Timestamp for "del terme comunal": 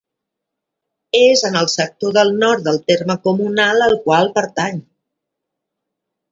2.69-3.87